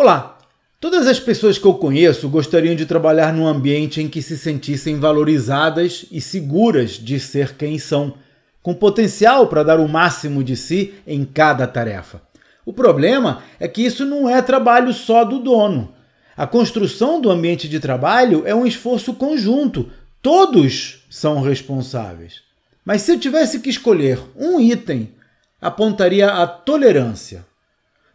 Olá! 0.00 0.38
Todas 0.78 1.08
as 1.08 1.18
pessoas 1.18 1.58
que 1.58 1.64
eu 1.64 1.74
conheço 1.74 2.28
gostariam 2.28 2.76
de 2.76 2.86
trabalhar 2.86 3.32
num 3.32 3.48
ambiente 3.48 4.00
em 4.00 4.08
que 4.08 4.22
se 4.22 4.38
sentissem 4.38 4.96
valorizadas 4.96 6.06
e 6.12 6.20
seguras 6.20 6.92
de 6.92 7.18
ser 7.18 7.56
quem 7.56 7.80
são, 7.80 8.14
com 8.62 8.72
potencial 8.72 9.48
para 9.48 9.64
dar 9.64 9.80
o 9.80 9.88
máximo 9.88 10.44
de 10.44 10.54
si 10.54 10.94
em 11.04 11.24
cada 11.24 11.66
tarefa. 11.66 12.22
O 12.64 12.72
problema 12.72 13.42
é 13.58 13.66
que 13.66 13.84
isso 13.84 14.04
não 14.04 14.30
é 14.30 14.40
trabalho 14.40 14.92
só 14.92 15.24
do 15.24 15.40
dono. 15.40 15.92
A 16.36 16.46
construção 16.46 17.20
do 17.20 17.28
ambiente 17.28 17.68
de 17.68 17.80
trabalho 17.80 18.44
é 18.46 18.54
um 18.54 18.64
esforço 18.64 19.14
conjunto, 19.14 19.90
todos 20.22 21.04
são 21.10 21.42
responsáveis. 21.42 22.42
Mas 22.84 23.02
se 23.02 23.10
eu 23.10 23.18
tivesse 23.18 23.58
que 23.58 23.68
escolher 23.68 24.20
um 24.36 24.60
item, 24.60 25.12
apontaria 25.60 26.30
a 26.30 26.46
tolerância. 26.46 27.47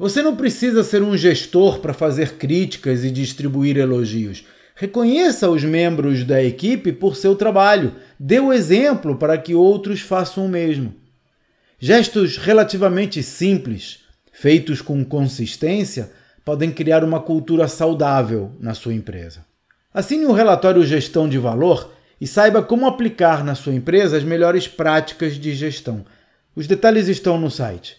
Você 0.00 0.22
não 0.22 0.34
precisa 0.34 0.82
ser 0.82 1.02
um 1.02 1.14
gestor 1.14 1.80
para 1.80 1.92
fazer 1.92 2.38
críticas 2.38 3.04
e 3.04 3.10
distribuir 3.10 3.76
elogios. 3.76 4.46
Reconheça 4.74 5.50
os 5.50 5.62
membros 5.62 6.24
da 6.24 6.42
equipe 6.42 6.90
por 6.90 7.14
seu 7.14 7.36
trabalho. 7.36 7.94
Dê 8.18 8.40
o 8.40 8.50
exemplo 8.50 9.16
para 9.16 9.36
que 9.36 9.54
outros 9.54 10.00
façam 10.00 10.46
o 10.46 10.48
mesmo. 10.48 10.94
Gestos 11.78 12.38
relativamente 12.38 13.22
simples, 13.22 13.98
feitos 14.32 14.80
com 14.80 15.04
consistência, 15.04 16.10
podem 16.46 16.70
criar 16.72 17.04
uma 17.04 17.20
cultura 17.20 17.68
saudável 17.68 18.52
na 18.58 18.72
sua 18.72 18.94
empresa. 18.94 19.44
Assine 19.92 20.24
o 20.24 20.30
um 20.30 20.32
relatório 20.32 20.82
Gestão 20.82 21.28
de 21.28 21.36
Valor 21.36 21.92
e 22.18 22.26
saiba 22.26 22.62
como 22.62 22.86
aplicar 22.86 23.44
na 23.44 23.54
sua 23.54 23.74
empresa 23.74 24.16
as 24.16 24.24
melhores 24.24 24.66
práticas 24.66 25.34
de 25.34 25.52
gestão. 25.52 26.06
Os 26.56 26.66
detalhes 26.66 27.06
estão 27.06 27.38
no 27.38 27.50
site 27.50 27.98